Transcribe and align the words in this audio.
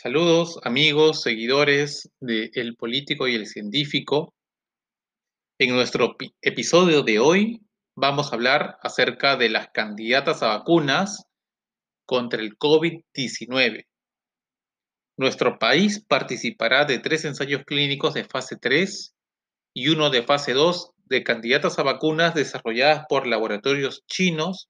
Saludos 0.00 0.60
amigos, 0.62 1.22
seguidores 1.22 2.08
de 2.20 2.52
El 2.54 2.76
Político 2.76 3.26
y 3.26 3.34
el 3.34 3.46
Científico. 3.46 4.32
En 5.58 5.74
nuestro 5.74 6.14
episodio 6.40 7.02
de 7.02 7.18
hoy 7.18 7.62
vamos 7.96 8.30
a 8.30 8.36
hablar 8.36 8.78
acerca 8.80 9.36
de 9.36 9.48
las 9.48 9.70
candidatas 9.70 10.44
a 10.44 10.56
vacunas 10.56 11.24
contra 12.06 12.40
el 12.40 12.56
COVID-19. 12.56 13.88
Nuestro 15.16 15.58
país 15.58 15.98
participará 16.06 16.84
de 16.84 17.00
tres 17.00 17.24
ensayos 17.24 17.64
clínicos 17.64 18.14
de 18.14 18.22
fase 18.22 18.54
3 18.56 19.16
y 19.74 19.88
uno 19.88 20.10
de 20.10 20.22
fase 20.22 20.52
2 20.52 20.92
de 21.06 21.24
candidatas 21.24 21.76
a 21.80 21.82
vacunas 21.82 22.36
desarrolladas 22.36 23.04
por 23.08 23.26
laboratorios 23.26 24.04
chinos, 24.06 24.68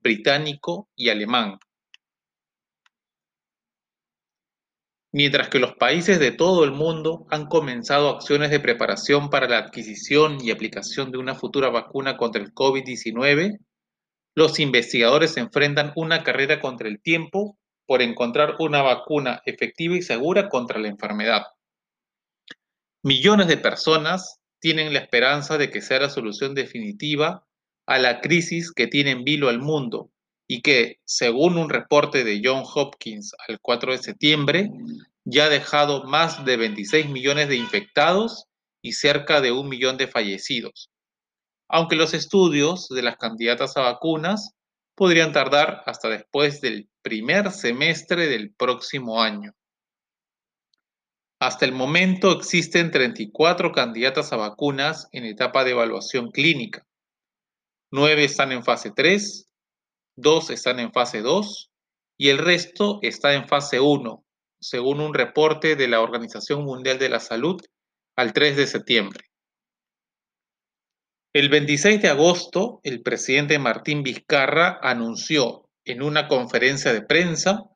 británico 0.00 0.88
y 0.96 1.10
alemán. 1.10 1.58
Mientras 5.12 5.48
que 5.48 5.58
los 5.58 5.74
países 5.74 6.20
de 6.20 6.30
todo 6.30 6.62
el 6.62 6.70
mundo 6.70 7.26
han 7.30 7.46
comenzado 7.46 8.10
acciones 8.10 8.50
de 8.50 8.60
preparación 8.60 9.28
para 9.28 9.48
la 9.48 9.58
adquisición 9.58 10.38
y 10.40 10.52
aplicación 10.52 11.10
de 11.10 11.18
una 11.18 11.34
futura 11.34 11.68
vacuna 11.68 12.16
contra 12.16 12.40
el 12.40 12.54
COVID-19, 12.54 13.58
los 14.36 14.60
investigadores 14.60 15.36
enfrentan 15.36 15.92
una 15.96 16.22
carrera 16.22 16.60
contra 16.60 16.88
el 16.88 17.00
tiempo 17.00 17.58
por 17.86 18.02
encontrar 18.02 18.54
una 18.60 18.82
vacuna 18.82 19.42
efectiva 19.46 19.96
y 19.96 20.02
segura 20.02 20.48
contra 20.48 20.78
la 20.78 20.86
enfermedad. 20.86 21.42
Millones 23.02 23.48
de 23.48 23.56
personas 23.56 24.38
tienen 24.60 24.92
la 24.92 25.00
esperanza 25.00 25.58
de 25.58 25.70
que 25.70 25.82
sea 25.82 25.98
la 25.98 26.10
solución 26.10 26.54
definitiva 26.54 27.44
a 27.86 27.98
la 27.98 28.20
crisis 28.20 28.70
que 28.70 28.86
tiene 28.86 29.10
en 29.10 29.24
vilo 29.24 29.48
al 29.48 29.58
mundo 29.58 30.12
y 30.52 30.62
que, 30.62 30.98
según 31.04 31.56
un 31.58 31.70
reporte 31.70 32.24
de 32.24 32.42
John 32.42 32.64
Hopkins 32.74 33.36
al 33.46 33.60
4 33.60 33.92
de 33.92 33.98
septiembre, 33.98 34.68
ya 35.24 35.44
ha 35.44 35.48
dejado 35.48 36.02
más 36.08 36.44
de 36.44 36.56
26 36.56 37.08
millones 37.08 37.48
de 37.48 37.54
infectados 37.54 38.46
y 38.82 38.94
cerca 38.94 39.40
de 39.40 39.52
un 39.52 39.68
millón 39.68 39.96
de 39.96 40.08
fallecidos, 40.08 40.90
aunque 41.68 41.94
los 41.94 42.14
estudios 42.14 42.88
de 42.88 43.02
las 43.02 43.16
candidatas 43.16 43.76
a 43.76 43.82
vacunas 43.82 44.56
podrían 44.96 45.32
tardar 45.32 45.84
hasta 45.86 46.08
después 46.08 46.60
del 46.60 46.88
primer 47.00 47.52
semestre 47.52 48.26
del 48.26 48.52
próximo 48.52 49.22
año. 49.22 49.52
Hasta 51.38 51.64
el 51.64 51.70
momento 51.70 52.32
existen 52.32 52.90
34 52.90 53.70
candidatas 53.70 54.32
a 54.32 54.36
vacunas 54.36 55.06
en 55.12 55.26
etapa 55.26 55.62
de 55.62 55.70
evaluación 55.70 56.32
clínica. 56.32 56.84
9 57.92 58.24
están 58.24 58.50
en 58.50 58.64
fase 58.64 58.90
3, 58.90 59.46
dos 60.20 60.50
están 60.50 60.78
en 60.80 60.92
fase 60.92 61.20
2 61.20 61.70
y 62.16 62.28
el 62.28 62.38
resto 62.38 62.98
está 63.02 63.34
en 63.34 63.48
fase 63.48 63.80
1, 63.80 64.24
según 64.60 65.00
un 65.00 65.14
reporte 65.14 65.76
de 65.76 65.88
la 65.88 66.00
Organización 66.00 66.64
Mundial 66.64 66.98
de 66.98 67.08
la 67.08 67.20
Salud 67.20 67.60
al 68.16 68.32
3 68.32 68.56
de 68.56 68.66
septiembre. 68.66 69.24
El 71.32 71.48
26 71.48 72.02
de 72.02 72.08
agosto, 72.08 72.80
el 72.82 73.02
presidente 73.02 73.58
Martín 73.58 74.02
Vizcarra 74.02 74.80
anunció 74.82 75.68
en 75.84 76.02
una 76.02 76.28
conferencia 76.28 76.92
de 76.92 77.02
prensa 77.02 77.70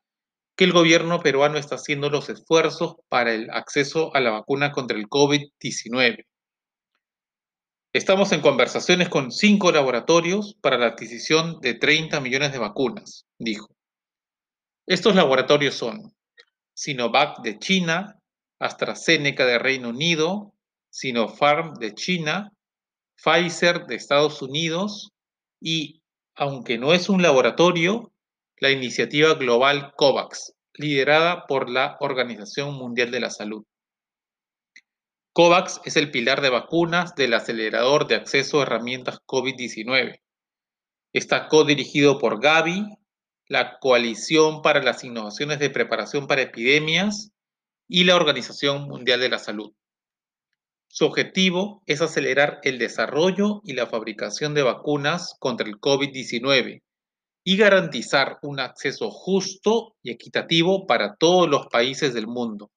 que 0.57 0.65
el 0.65 0.73
gobierno 0.73 1.21
peruano 1.21 1.57
está 1.57 1.75
haciendo 1.75 2.09
los 2.09 2.29
esfuerzos 2.29 2.95
para 3.09 3.33
el 3.33 3.49
acceso 3.49 4.13
a 4.15 4.19
la 4.19 4.31
vacuna 4.31 4.71
contra 4.71 4.97
el 4.97 5.07
COVID-19. 5.07 6.25
Estamos 7.95 8.33
en 8.33 8.41
conversaciones 8.41 9.07
con 9.07 9.31
cinco 9.31 9.71
laboratorios 9.71 10.57
para 10.59 10.77
la 10.77 10.87
adquisición 10.87 11.61
de 11.61 11.75
30 11.75 12.19
millones 12.19 12.51
de 12.51 12.59
vacunas, 12.59 13.25
dijo. 13.39 13.69
Estos 14.85 15.15
laboratorios 15.15 15.75
son 15.75 16.13
Sinovac 16.73 17.41
de 17.41 17.57
China, 17.57 18.19
AstraZeneca 18.59 19.45
de 19.45 19.59
Reino 19.59 19.87
Unido, 19.91 20.53
Sinopharm 20.89 21.75
de 21.75 21.93
China, 21.93 22.51
Pfizer 23.15 23.85
de 23.85 23.95
Estados 23.95 24.41
Unidos 24.41 25.13
y, 25.61 26.01
aunque 26.35 26.77
no 26.77 26.91
es 26.91 27.07
un 27.07 27.21
laboratorio, 27.21 28.11
la 28.57 28.71
iniciativa 28.71 29.35
global 29.35 29.93
COVAX, 29.95 30.53
liderada 30.73 31.45
por 31.47 31.69
la 31.69 31.95
Organización 32.01 32.73
Mundial 32.73 33.09
de 33.11 33.21
la 33.21 33.29
Salud. 33.29 33.63
COVAX 35.35 35.81
es 35.83 35.97
el 35.97 36.11
pilar 36.11 36.39
de 36.39 36.49
vacunas 36.49 37.13
del 37.13 37.33
acelerador 37.33 38.07
de 38.07 38.15
acceso 38.15 38.59
a 38.59 38.63
herramientas 38.63 39.19
COVID-19. 39.25 40.21
Está 41.11 41.49
codirigido 41.49 42.19
por 42.19 42.39
Gavi, 42.39 42.85
la 43.49 43.77
Coalición 43.79 44.61
para 44.61 44.81
las 44.81 45.03
Innovaciones 45.03 45.59
de 45.59 45.69
Preparación 45.69 46.27
para 46.27 46.43
Epidemias 46.43 47.33
y 47.85 48.05
la 48.05 48.15
Organización 48.15 48.87
Mundial 48.87 49.19
de 49.19 49.27
la 49.27 49.39
Salud. 49.39 49.73
Su 50.87 51.03
objetivo 51.03 51.83
es 51.85 52.01
acelerar 52.01 52.61
el 52.63 52.77
desarrollo 52.77 53.59
y 53.65 53.73
la 53.73 53.87
fabricación 53.87 54.53
de 54.53 54.63
vacunas 54.63 55.35
contra 55.37 55.67
el 55.67 55.81
COVID-19 55.81 56.81
y 57.43 57.57
garantizar 57.57 58.39
un 58.41 58.61
acceso 58.61 59.11
justo 59.11 59.97
y 60.01 60.11
equitativo 60.11 60.87
para 60.87 61.17
todos 61.17 61.49
los 61.49 61.67
países 61.67 62.13
del 62.13 62.27
mundo. 62.27 62.71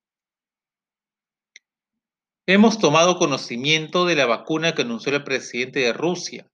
Hemos 2.51 2.79
tomado 2.79 3.19
conocimiento 3.19 4.07
de 4.07 4.17
la 4.17 4.25
vacuna 4.25 4.75
que 4.75 4.81
anunció 4.81 5.15
el 5.15 5.23
presidente 5.23 5.81
de 5.81 5.93
Rusia 5.93 6.51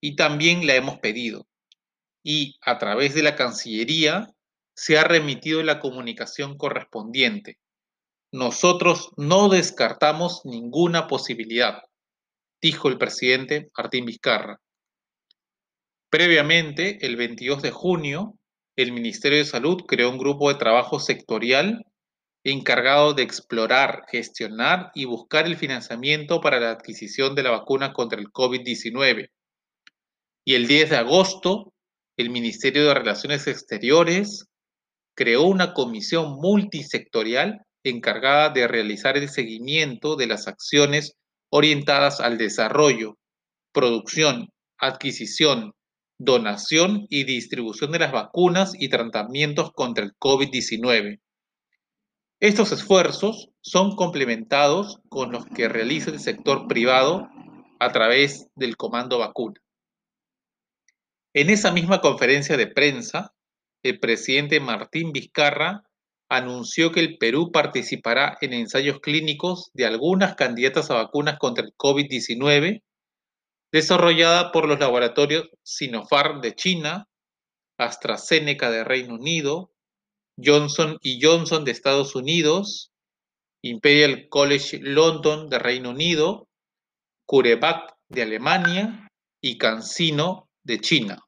y 0.00 0.16
también 0.16 0.66
la 0.66 0.74
hemos 0.74 1.00
pedido. 1.00 1.46
Y 2.22 2.56
a 2.62 2.78
través 2.78 3.14
de 3.14 3.22
la 3.22 3.36
Cancillería 3.36 4.32
se 4.74 4.96
ha 4.96 5.04
remitido 5.04 5.62
la 5.62 5.80
comunicación 5.80 6.56
correspondiente. 6.56 7.58
Nosotros 8.32 9.10
no 9.18 9.50
descartamos 9.50 10.46
ninguna 10.46 11.08
posibilidad, 11.08 11.82
dijo 12.62 12.88
el 12.88 12.96
presidente 12.96 13.68
Martín 13.76 14.06
Vizcarra. 14.06 14.62
Previamente, 16.08 17.04
el 17.04 17.16
22 17.16 17.60
de 17.60 17.70
junio, 17.70 18.38
el 18.76 18.92
Ministerio 18.92 19.36
de 19.36 19.44
Salud 19.44 19.84
creó 19.86 20.08
un 20.08 20.16
grupo 20.16 20.48
de 20.48 20.58
trabajo 20.58 20.98
sectorial 20.98 21.84
encargado 22.44 23.14
de 23.14 23.22
explorar, 23.22 24.04
gestionar 24.08 24.90
y 24.94 25.06
buscar 25.06 25.46
el 25.46 25.56
financiamiento 25.56 26.40
para 26.40 26.60
la 26.60 26.70
adquisición 26.70 27.34
de 27.34 27.42
la 27.42 27.50
vacuna 27.50 27.94
contra 27.94 28.20
el 28.20 28.30
COVID-19. 28.30 29.30
Y 30.44 30.54
el 30.54 30.66
10 30.66 30.90
de 30.90 30.96
agosto, 30.96 31.72
el 32.18 32.28
Ministerio 32.28 32.84
de 32.84 32.94
Relaciones 32.94 33.46
Exteriores 33.46 34.46
creó 35.16 35.44
una 35.44 35.72
comisión 35.72 36.36
multisectorial 36.36 37.62
encargada 37.82 38.50
de 38.50 38.68
realizar 38.68 39.16
el 39.16 39.28
seguimiento 39.30 40.16
de 40.16 40.26
las 40.26 40.46
acciones 40.46 41.16
orientadas 41.50 42.20
al 42.20 42.36
desarrollo, 42.36 43.16
producción, 43.72 44.50
adquisición, 44.78 45.72
donación 46.18 47.06
y 47.08 47.24
distribución 47.24 47.92
de 47.92 48.00
las 48.00 48.12
vacunas 48.12 48.72
y 48.78 48.88
tratamientos 48.88 49.72
contra 49.72 50.04
el 50.04 50.12
COVID-19. 50.18 51.20
Estos 52.40 52.72
esfuerzos 52.72 53.48
son 53.60 53.96
complementados 53.96 55.00
con 55.08 55.32
los 55.32 55.46
que 55.46 55.68
realiza 55.68 56.10
el 56.10 56.20
sector 56.20 56.66
privado 56.68 57.28
a 57.80 57.92
través 57.92 58.48
del 58.54 58.76
Comando 58.76 59.18
Vacuna. 59.18 59.60
En 61.32 61.50
esa 61.50 61.72
misma 61.72 62.00
conferencia 62.00 62.56
de 62.56 62.66
prensa, 62.66 63.34
el 63.82 63.98
presidente 63.98 64.60
Martín 64.60 65.12
Vizcarra 65.12 65.84
anunció 66.28 66.92
que 66.92 67.00
el 67.00 67.18
Perú 67.18 67.50
participará 67.52 68.38
en 68.40 68.52
ensayos 68.52 69.00
clínicos 69.00 69.70
de 69.74 69.86
algunas 69.86 70.34
candidatas 70.34 70.90
a 70.90 70.94
vacunas 70.94 71.38
contra 71.38 71.64
el 71.64 71.72
COVID-19 71.76 72.82
desarrollada 73.74 74.52
por 74.52 74.68
los 74.68 74.78
laboratorios 74.78 75.48
Sinopharm 75.64 76.40
de 76.40 76.54
China, 76.54 77.08
AstraZeneca 77.76 78.70
de 78.70 78.84
Reino 78.84 79.14
Unido, 79.16 79.73
Johnson 80.42 80.98
y 81.00 81.20
Johnson 81.22 81.64
de 81.64 81.70
Estados 81.72 82.14
Unidos, 82.14 82.92
Imperial 83.62 84.28
College 84.28 84.80
London 84.82 85.48
de 85.48 85.58
Reino 85.58 85.90
Unido, 85.90 86.48
CureVac 87.26 87.94
de 88.08 88.22
Alemania 88.22 89.08
y 89.40 89.58
CanSino 89.58 90.48
de 90.62 90.80
China. 90.80 91.24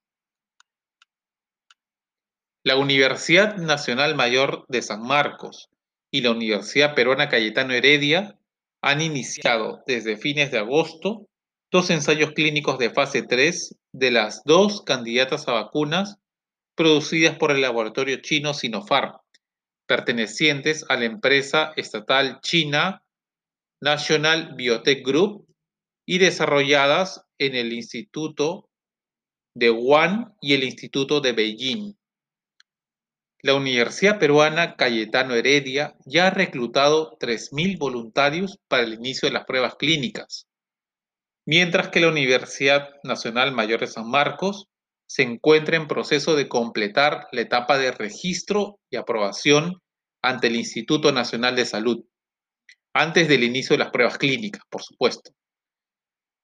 La 2.65 2.77
Universidad 2.77 3.57
Nacional 3.59 4.17
Mayor 4.17 4.65
de 4.69 4.83
San 4.83 5.03
Marcos 5.03 5.69
y 6.11 6.21
la 6.21 6.33
Universidad 6.33 6.95
Peruana 6.95 7.29
Cayetano 7.29 7.75
Heredia 7.75 8.39
han 8.83 9.01
iniciado 9.01 9.83
desde 9.87 10.17
fines 10.17 10.51
de 10.51 10.59
agosto 10.59 11.29
dos 11.71 11.91
ensayos 11.91 12.33
clínicos 12.33 12.79
de 12.79 12.91
fase 12.91 13.23
3 13.23 13.77
de 13.93 14.11
las 14.11 14.43
dos 14.45 14.83
candidatas 14.83 15.49
a 15.49 15.53
vacunas 15.53 16.17
producidas 16.77 17.37
por 17.37 17.51
el 17.51 17.63
laboratorio 17.63 18.19
chino 18.21 18.55
Sinopharm, 18.55 19.17
pertenecientes 19.87 20.85
a 20.89 20.97
la 20.97 21.07
empresa 21.07 21.73
estatal 21.77 22.41
china 22.43 23.03
National 23.81 24.55
Biotech 24.55 25.05
Group 25.05 25.47
y 26.07 26.19
desarrolladas 26.19 27.25
en 27.39 27.55
el 27.55 27.73
Instituto 27.73 28.69
de 29.55 29.71
Wuhan 29.71 30.35
y 30.41 30.55
el 30.55 30.65
Instituto 30.65 31.21
de 31.21 31.33
Beijing. 31.33 31.95
la 33.43 33.55
Universidad 33.55 34.19
Peruana 34.19 34.77
Cayetano 34.77 35.35
Heredia 35.35 35.97
ya 36.05 36.27
ha 36.27 36.31
reclutado 36.31 37.17
3.000 37.19 37.79
voluntarios 37.79 38.59
para 38.69 38.83
el 38.83 38.95
inicio 38.95 39.29
de 39.29 39.35
las 39.35 39.45
pruebas 39.45 39.77
clínicas, 39.77 40.47
mientras 41.47 41.89
que 41.89 42.01
la 42.01 42.09
Universidad 42.09 42.89
Nacional 43.05 43.53
Mayor 43.53 43.81
de 43.81 43.87
San 43.87 44.11
Marcos 44.11 44.69
se 45.07 45.23
encuentra 45.23 45.77
en 45.77 45.87
proceso 45.87 46.35
de 46.35 46.49
completar 46.49 47.29
la 47.33 47.41
etapa 47.41 47.79
de 47.79 47.93
registro 47.93 48.79
y 48.91 48.97
aprobación 48.97 49.81
ante 50.23 50.49
el 50.49 50.57
Instituto 50.57 51.13
Nacional 51.13 51.57
de 51.57 51.65
Salud, 51.65 52.05
antes 52.93 53.29
del 53.29 53.45
inicio 53.45 53.75
de 53.75 53.85
las 53.85 53.93
pruebas 53.93 54.19
clínicas, 54.19 54.63
por 54.69 54.83
supuesto. 54.83 55.31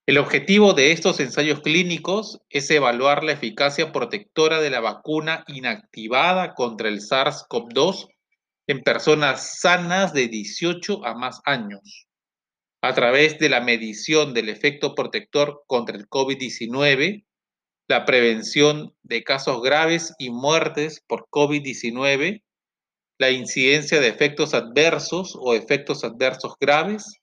El 0.05 0.19
objetivo 0.19 0.75
de 0.75 0.91
estos 0.91 1.21
ensayos 1.21 1.61
clínicos 1.61 2.41
es 2.51 2.69
evaluar 2.71 3.23
la 3.23 3.33
eficacia 3.33 3.93
protectora 3.93 4.61
de 4.61 4.71
la 4.71 4.81
vacuna 4.81 5.45
inactivada 5.47 6.55
contra 6.55 6.89
el 6.89 7.01
SARS-CoV-2 7.01 8.09
en 8.67 8.83
personas 8.83 9.61
sanas 9.61 10.13
de 10.13 10.29
18 10.29 11.07
a 11.07 11.15
más 11.15 11.41
años, 11.45 12.09
a 12.83 12.95
través 12.95 13.39
de 13.39 13.49
la 13.49 13.61
medición 13.61 14.35
del 14.35 14.49
efecto 14.49 14.95
protector 14.95 15.63
contra 15.67 15.97
el 15.97 16.09
COVID-19, 16.09 17.25
la 17.93 18.07
prevención 18.07 18.95
de 19.03 19.23
casos 19.23 19.61
graves 19.61 20.15
y 20.19 20.31
muertes 20.31 21.05
por 21.07 21.29
COVID-19, 21.29 22.43
la 23.19 23.31
incidencia 23.31 24.01
de 24.01 24.09
efectos 24.09 24.55
adversos 24.55 25.37
o 25.39 25.53
efectos 25.53 26.03
adversos 26.03 26.55
graves, 26.59 27.21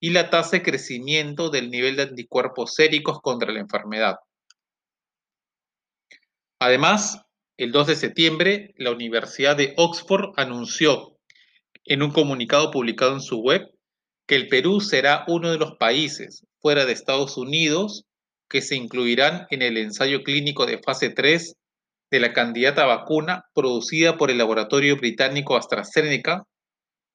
y 0.00 0.10
la 0.10 0.28
tasa 0.28 0.56
de 0.56 0.62
crecimiento 0.64 1.50
del 1.50 1.70
nivel 1.70 1.94
de 1.94 2.02
anticuerpos 2.02 2.74
séricos 2.74 3.20
contra 3.20 3.52
la 3.52 3.60
enfermedad. 3.60 4.16
Además, 6.58 7.22
el 7.56 7.70
2 7.70 7.86
de 7.86 7.94
septiembre, 7.94 8.74
la 8.78 8.90
Universidad 8.90 9.56
de 9.56 9.72
Oxford 9.76 10.32
anunció 10.36 11.16
en 11.84 12.02
un 12.02 12.10
comunicado 12.10 12.72
publicado 12.72 13.12
en 13.12 13.20
su 13.20 13.38
web 13.38 13.70
que 14.26 14.34
el 14.34 14.48
Perú 14.48 14.80
será 14.80 15.24
uno 15.28 15.52
de 15.52 15.58
los 15.58 15.76
países 15.76 16.44
fuera 16.58 16.86
de 16.86 16.92
Estados 16.92 17.36
Unidos 17.36 18.04
que 18.52 18.60
se 18.60 18.76
incluirán 18.76 19.46
en 19.48 19.62
el 19.62 19.78
ensayo 19.78 20.22
clínico 20.22 20.66
de 20.66 20.76
fase 20.76 21.08
3 21.08 21.56
de 22.10 22.20
la 22.20 22.34
candidata 22.34 22.84
vacuna 22.84 23.46
producida 23.54 24.18
por 24.18 24.30
el 24.30 24.36
laboratorio 24.36 24.94
británico 24.98 25.56
AstraZeneca 25.56 26.44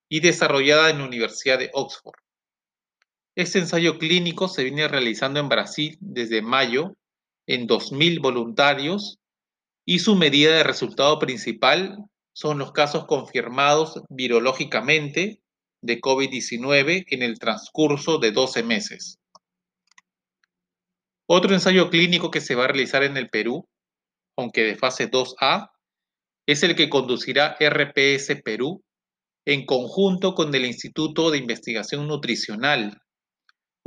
y 0.09 0.21
desarrollada 0.21 0.89
en 0.89 0.97
la 0.97 1.05
Universidad 1.05 1.59
de 1.59 1.69
Oxford. 1.73 2.15
Este 3.35 3.59
ensayo 3.59 3.99
clínico 3.99 4.47
se 4.47 4.63
viene 4.63 4.87
realizando 4.87 5.39
en 5.39 5.47
Brasil 5.47 5.97
desde 6.01 6.41
mayo 6.41 6.95
en 7.45 7.67
2.000 7.67 8.19
voluntarios 8.19 9.19
y 9.85 9.99
su 9.99 10.15
medida 10.15 10.55
de 10.55 10.63
resultado 10.63 11.19
principal 11.19 11.99
son 12.33 12.57
los 12.57 12.71
casos 12.71 13.05
confirmados 13.05 14.01
virológicamente 14.09 15.39
de 15.83 16.01
COVID-19 16.01 17.05
en 17.09 17.21
el 17.21 17.37
transcurso 17.37 18.17
de 18.17 18.31
12 18.31 18.63
meses. 18.63 19.19
Otro 21.29 21.53
ensayo 21.53 21.89
clínico 21.89 22.31
que 22.31 22.41
se 22.41 22.55
va 22.55 22.65
a 22.65 22.67
realizar 22.67 23.03
en 23.03 23.17
el 23.17 23.29
Perú, 23.29 23.67
aunque 24.37 24.63
de 24.63 24.75
fase 24.75 25.09
2A, 25.11 25.69
es 26.47 26.63
el 26.63 26.75
que 26.75 26.89
conducirá 26.89 27.57
RPS 27.59 28.41
Perú 28.43 28.83
en 29.45 29.65
conjunto 29.65 30.35
con 30.35 30.53
el 30.55 30.65
Instituto 30.65 31.31
de 31.31 31.37
Investigación 31.37 32.07
Nutricional 32.07 33.01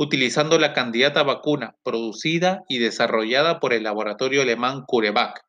utilizando 0.01 0.59
la 0.59 0.73
candidata 0.73 1.23
vacuna 1.25 1.77
producida 1.83 2.63
y 2.71 2.79
desarrollada 2.79 3.61
por 3.61 3.75
el 3.75 3.83
laboratorio 3.83 4.41
alemán 4.41 4.85
CureVac, 4.87 5.45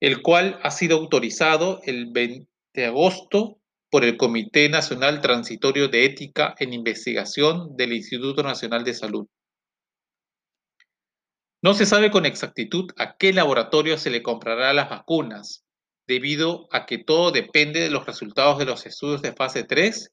el 0.00 0.22
cual 0.22 0.60
ha 0.62 0.70
sido 0.70 0.98
autorizado 0.98 1.80
el 1.82 2.12
20 2.12 2.48
de 2.74 2.86
agosto 2.86 3.58
por 3.90 4.04
el 4.04 4.16
Comité 4.16 4.68
Nacional 4.68 5.20
Transitorio 5.20 5.88
de 5.88 6.04
Ética 6.04 6.54
en 6.60 6.72
Investigación 6.72 7.76
del 7.76 7.92
Instituto 7.92 8.44
Nacional 8.44 8.84
de 8.84 8.94
Salud. 8.94 9.26
No 11.60 11.74
se 11.74 11.86
sabe 11.86 12.10
con 12.10 12.24
exactitud 12.24 12.90
a 12.96 13.16
qué 13.16 13.32
laboratorio 13.32 13.98
se 13.98 14.10
le 14.10 14.22
comprará 14.22 14.72
las 14.72 14.88
vacunas, 14.88 15.64
debido 16.06 16.68
a 16.70 16.86
que 16.86 16.98
todo 16.98 17.32
depende 17.32 17.80
de 17.80 17.90
los 17.90 18.06
resultados 18.06 18.58
de 18.58 18.64
los 18.64 18.86
estudios 18.86 19.22
de 19.22 19.32
fase 19.32 19.64
3 19.64 20.12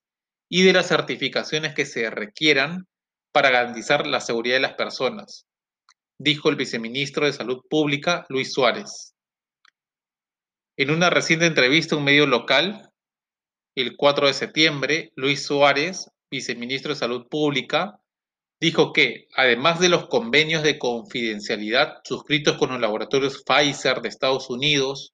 y 0.49 0.63
de 0.63 0.73
las 0.73 0.87
certificaciones 0.87 1.75
que 1.75 1.85
se 1.85 2.09
requieran 2.09 2.87
para 3.31 3.49
garantizar 3.49 4.07
la 4.07 4.21
seguridad 4.21 4.55
de 4.55 4.61
las 4.61 4.73
personas, 4.73 5.45
dijo 6.17 6.49
el 6.49 6.55
viceministro 6.55 7.25
de 7.25 7.33
Salud 7.33 7.61
Pública, 7.69 8.25
Luis 8.29 8.53
Suárez. 8.53 9.13
En 10.77 10.89
una 10.89 11.09
reciente 11.09 11.45
entrevista 11.45 11.95
a 11.95 11.99
un 11.99 12.05
medio 12.05 12.25
local, 12.25 12.91
el 13.75 13.95
4 13.95 14.27
de 14.27 14.33
septiembre, 14.33 15.11
Luis 15.15 15.45
Suárez, 15.45 16.09
viceministro 16.31 16.93
de 16.93 16.99
Salud 16.99 17.27
Pública, 17.29 17.99
dijo 18.59 18.93
que, 18.93 19.27
además 19.35 19.79
de 19.79 19.89
los 19.89 20.07
convenios 20.07 20.63
de 20.63 20.79
confidencialidad 20.79 21.97
suscritos 22.03 22.57
con 22.57 22.71
los 22.71 22.79
laboratorios 22.79 23.43
Pfizer 23.43 24.01
de 24.01 24.09
Estados 24.09 24.49
Unidos, 24.49 25.13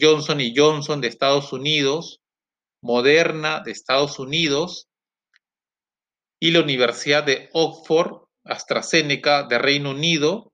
Johnson 0.00 0.40
Johnson 0.54 1.00
de 1.00 1.08
Estados 1.08 1.52
Unidos, 1.52 2.20
Moderna 2.82 3.60
de 3.64 3.70
Estados 3.70 4.18
Unidos 4.18 4.88
y 6.40 6.50
la 6.50 6.60
Universidad 6.60 7.24
de 7.24 7.48
Oxford 7.52 8.24
AstraZeneca 8.44 9.44
de 9.44 9.58
Reino 9.58 9.90
Unido, 9.90 10.52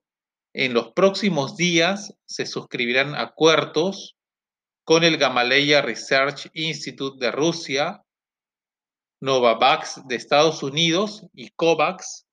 en 0.53 0.73
los 0.73 0.93
próximos 0.93 1.55
días 1.55 2.13
se 2.25 2.45
suscribirán 2.45 3.15
acuerdos 3.15 4.15
con 4.83 5.03
el 5.03 5.17
Gamaleya 5.17 5.81
Research 5.81 6.49
Institute 6.53 7.23
de 7.23 7.31
Rusia, 7.31 8.03
Novavax 9.21 10.07
de 10.07 10.15
Estados 10.15 10.63
Unidos 10.63 11.23
y 11.33 11.51
COVAX 11.51 12.25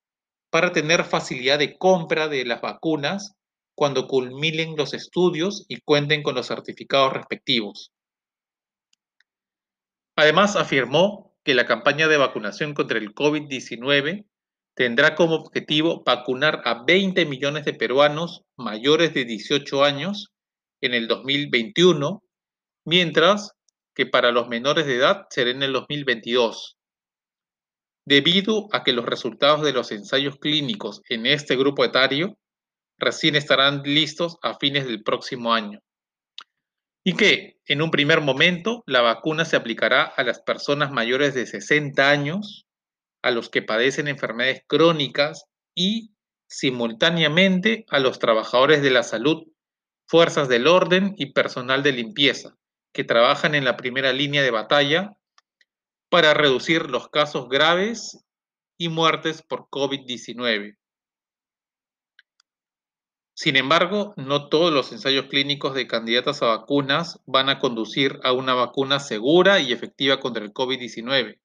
para 0.50 0.72
tener 0.72 1.04
facilidad 1.04 1.58
de 1.58 1.76
compra 1.76 2.28
de 2.28 2.46
las 2.46 2.62
vacunas 2.62 3.34
cuando 3.74 4.08
culminen 4.08 4.74
los 4.76 4.94
estudios 4.94 5.66
y 5.68 5.80
cuenten 5.82 6.22
con 6.22 6.34
los 6.34 6.48
certificados 6.48 7.12
respectivos. 7.12 7.92
Además, 10.16 10.56
afirmó 10.56 11.36
que 11.44 11.54
la 11.54 11.66
campaña 11.66 12.08
de 12.08 12.16
vacunación 12.16 12.74
contra 12.74 12.98
el 12.98 13.14
COVID-19 13.14 14.26
tendrá 14.74 15.14
como 15.14 15.34
objetivo 15.34 16.02
vacunar 16.04 16.62
a 16.64 16.84
20 16.84 17.26
millones 17.26 17.66
de 17.66 17.74
peruanos 17.74 18.44
mayores 18.56 19.12
de 19.12 19.26
18 19.26 19.84
años 19.84 20.32
en 20.80 20.94
el 20.94 21.06
2021, 21.06 22.22
mientras 22.84 23.52
que 23.94 24.06
para 24.06 24.32
los 24.32 24.48
menores 24.48 24.86
de 24.86 24.96
edad 24.96 25.26
será 25.28 25.50
en 25.50 25.62
el 25.62 25.72
2022. 25.72 26.77
Debido 28.08 28.68
a 28.72 28.84
que 28.84 28.94
los 28.94 29.04
resultados 29.04 29.62
de 29.62 29.74
los 29.74 29.92
ensayos 29.92 30.36
clínicos 30.38 31.02
en 31.10 31.26
este 31.26 31.56
grupo 31.56 31.84
etario 31.84 32.38
recién 32.96 33.36
estarán 33.36 33.82
listos 33.84 34.38
a 34.40 34.54
fines 34.54 34.86
del 34.86 35.02
próximo 35.02 35.52
año 35.52 35.80
y 37.04 37.12
que 37.16 37.58
en 37.66 37.82
un 37.82 37.90
primer 37.90 38.22
momento 38.22 38.82
la 38.86 39.02
vacuna 39.02 39.44
se 39.44 39.56
aplicará 39.56 40.04
a 40.04 40.24
las 40.24 40.40
personas 40.40 40.90
mayores 40.90 41.34
de 41.34 41.44
60 41.44 42.10
años, 42.10 42.66
a 43.20 43.30
los 43.30 43.50
que 43.50 43.60
padecen 43.60 44.08
enfermedades 44.08 44.62
crónicas 44.66 45.44
y 45.74 46.12
simultáneamente 46.48 47.84
a 47.90 47.98
los 47.98 48.18
trabajadores 48.18 48.80
de 48.80 48.90
la 48.90 49.02
salud, 49.02 49.48
fuerzas 50.06 50.48
del 50.48 50.66
orden 50.66 51.12
y 51.18 51.34
personal 51.34 51.82
de 51.82 51.92
limpieza, 51.92 52.56
que 52.94 53.04
trabajan 53.04 53.54
en 53.54 53.66
la 53.66 53.76
primera 53.76 54.14
línea 54.14 54.42
de 54.42 54.50
batalla 54.50 55.17
para 56.08 56.32
reducir 56.34 56.88
los 56.90 57.08
casos 57.08 57.48
graves 57.48 58.24
y 58.78 58.88
muertes 58.88 59.42
por 59.42 59.68
COVID-19. 59.68 60.76
Sin 63.34 63.56
embargo, 63.56 64.14
no 64.16 64.48
todos 64.48 64.72
los 64.72 64.90
ensayos 64.90 65.26
clínicos 65.26 65.74
de 65.74 65.86
candidatas 65.86 66.42
a 66.42 66.46
vacunas 66.46 67.20
van 67.26 67.48
a 67.48 67.60
conducir 67.60 68.18
a 68.24 68.32
una 68.32 68.54
vacuna 68.54 68.98
segura 68.98 69.60
y 69.60 69.72
efectiva 69.72 70.18
contra 70.18 70.44
el 70.44 70.52
COVID-19. 70.52 71.38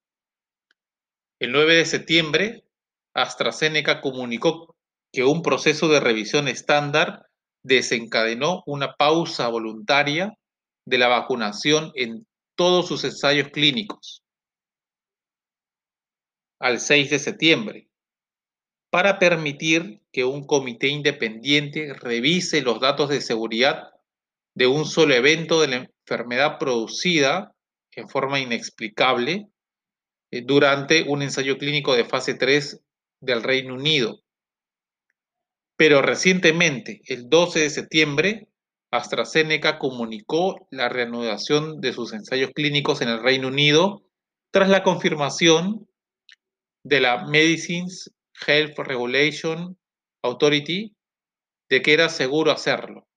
El 1.39 1.51
9 1.51 1.75
de 1.75 1.85
septiembre, 1.85 2.63
AstraZeneca 3.13 4.01
comunicó 4.01 4.75
que 5.11 5.23
un 5.23 5.43
proceso 5.43 5.87
de 5.87 5.99
revisión 5.99 6.47
estándar 6.47 7.27
desencadenó 7.63 8.63
una 8.65 8.95
pausa 8.95 9.47
voluntaria 9.49 10.35
de 10.85 10.97
la 10.97 11.09
vacunación 11.09 11.91
en 11.95 12.25
todos 12.55 12.87
sus 12.87 13.03
ensayos 13.03 13.49
clínicos 13.49 14.22
al 16.63 16.79
6 16.79 17.09
de 17.09 17.19
septiembre 17.19 17.89
para 18.89 19.19
permitir 19.19 20.01
que 20.13 20.23
un 20.23 20.45
comité 20.47 20.87
independiente 20.87 21.93
revise 21.93 22.61
los 22.61 22.79
datos 22.79 23.09
de 23.09 23.19
seguridad 23.19 23.89
de 24.53 24.67
un 24.67 24.85
solo 24.85 25.13
evento 25.13 25.59
de 25.59 25.67
la 25.67 25.75
enfermedad 26.05 26.59
producida 26.59 27.53
en 27.91 28.07
forma 28.07 28.39
inexplicable 28.39 29.49
eh, 30.31 30.41
durante 30.41 31.03
un 31.03 31.21
ensayo 31.21 31.57
clínico 31.57 31.95
de 31.95 32.05
fase 32.05 32.33
3 32.33 32.79
del 33.19 33.43
Reino 33.43 33.73
Unido. 33.73 34.21
Pero 35.75 36.01
recientemente, 36.01 37.01
el 37.07 37.27
12 37.27 37.59
de 37.59 37.69
septiembre, 37.71 38.47
AstraZeneca 38.89 39.79
comunicó 39.79 40.65
la 40.71 40.87
reanudación 40.87 41.81
de 41.81 41.91
sus 41.91 42.13
ensayos 42.13 42.51
clínicos 42.55 43.01
en 43.01 43.09
el 43.09 43.21
Reino 43.21 43.49
Unido 43.49 44.03
tras 44.51 44.69
la 44.69 44.81
confirmación 44.83 45.89
de 46.83 46.99
la 46.99 47.25
Medicines 47.25 48.11
Health 48.45 48.77
Regulation 48.77 49.77
Authority 50.21 50.95
de 51.69 51.81
que 51.81 51.93
era 51.93 52.09
seguro 52.09 52.51
hacerlo. 52.51 53.07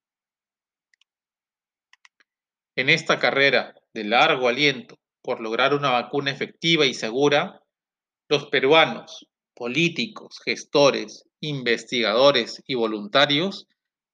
En 2.77 2.89
esta 2.89 3.19
carrera 3.19 3.75
de 3.93 4.05
largo 4.05 4.49
aliento 4.49 4.99
por 5.23 5.41
lograr 5.41 5.75
una 5.75 5.91
vacuna 5.91 6.31
efectiva 6.31 6.87
y 6.87 6.95
segura, 6.95 7.61
los 8.29 8.47
peruanos, 8.47 9.27
políticos, 9.55 10.41
gestores, 10.45 11.25
investigadores 11.41 12.63
y 12.67 12.75
voluntarios 12.75 13.67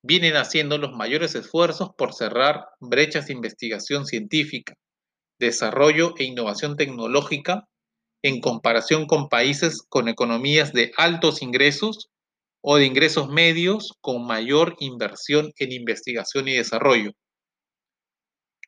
vienen 0.02 0.36
haciendo 0.36 0.78
los 0.78 0.92
mayores 0.92 1.34
esfuerzos 1.34 1.90
por 1.96 2.14
cerrar 2.14 2.66
brechas 2.80 3.26
de 3.26 3.34
investigación 3.34 4.06
científica, 4.06 4.74
desarrollo 5.38 6.14
e 6.18 6.24
innovación 6.24 6.76
tecnológica 6.76 7.68
en 8.22 8.40
comparación 8.40 9.06
con 9.06 9.28
países 9.28 9.82
con 9.88 10.08
economías 10.08 10.72
de 10.72 10.92
altos 10.96 11.42
ingresos 11.42 12.08
o 12.60 12.76
de 12.76 12.86
ingresos 12.86 13.28
medios 13.28 13.92
con 14.00 14.24
mayor 14.24 14.76
inversión 14.78 15.52
en 15.58 15.72
investigación 15.72 16.48
y 16.48 16.54
desarrollo. 16.54 17.12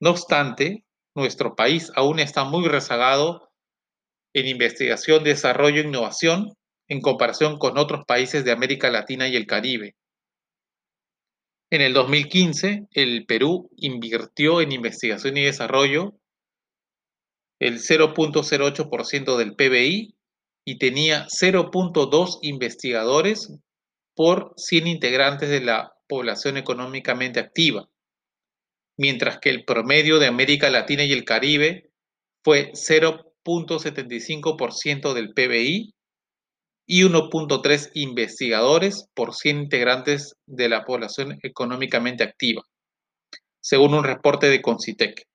No 0.00 0.10
obstante, 0.10 0.84
nuestro 1.14 1.54
país 1.54 1.92
aún 1.94 2.18
está 2.18 2.44
muy 2.44 2.68
rezagado 2.68 3.52
en 4.34 4.48
investigación, 4.48 5.22
desarrollo 5.22 5.80
e 5.80 5.86
innovación 5.86 6.54
en 6.88 7.00
comparación 7.00 7.58
con 7.58 7.78
otros 7.78 8.04
países 8.04 8.44
de 8.44 8.50
América 8.50 8.90
Latina 8.90 9.28
y 9.28 9.36
el 9.36 9.46
Caribe. 9.46 9.94
En 11.70 11.80
el 11.80 11.92
2015, 11.92 12.88
el 12.90 13.26
Perú 13.26 13.70
invirtió 13.76 14.60
en 14.60 14.72
investigación 14.72 15.36
y 15.36 15.44
desarrollo 15.44 16.14
el 17.64 17.80
0.08% 17.80 19.36
del 19.38 19.56
PBI 19.56 20.14
y 20.66 20.78
tenía 20.78 21.26
0.2 21.28 22.38
investigadores 22.42 23.54
por 24.14 24.52
100 24.58 24.86
integrantes 24.86 25.48
de 25.48 25.62
la 25.62 25.94
población 26.06 26.58
económicamente 26.58 27.40
activa, 27.40 27.88
mientras 28.98 29.38
que 29.38 29.48
el 29.48 29.64
promedio 29.64 30.18
de 30.18 30.26
América 30.26 30.68
Latina 30.68 31.04
y 31.04 31.14
el 31.14 31.24
Caribe 31.24 31.90
fue 32.44 32.72
0.75% 32.72 35.14
del 35.14 35.32
PBI 35.32 35.94
y 36.86 37.02
1.3 37.02 37.92
investigadores 37.94 39.08
por 39.14 39.34
100 39.34 39.60
integrantes 39.60 40.36
de 40.46 40.68
la 40.68 40.84
población 40.84 41.38
económicamente 41.42 42.24
activa, 42.24 42.60
según 43.62 43.94
un 43.94 44.04
reporte 44.04 44.50
de 44.50 44.60
Concitec. 44.60 45.26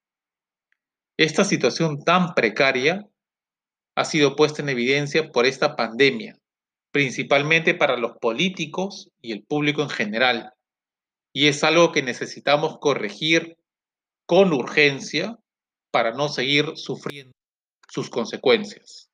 Esta 1.20 1.44
situación 1.44 2.06
tan 2.06 2.34
precaria 2.34 3.06
ha 3.94 4.06
sido 4.06 4.38
puesta 4.38 4.62
en 4.62 4.70
evidencia 4.70 5.34
por 5.34 5.46
esta 5.46 5.76
pandemia, 5.76 6.40
principalmente 6.94 7.74
para 7.74 7.98
los 7.98 8.14
políticos 8.22 9.10
y 9.22 9.34
el 9.34 9.44
público 9.44 9.82
en 9.82 9.90
general, 9.90 10.54
y 11.34 11.48
es 11.48 11.62
algo 11.66 11.92
que 11.92 12.04
necesitamos 12.04 12.78
corregir 12.80 13.58
con 14.26 14.54
urgencia 14.54 15.38
para 15.92 16.14
no 16.14 16.30
seguir 16.30 16.78
sufriendo 16.78 17.34
sus 17.90 18.10
consecuencias. 18.10 19.09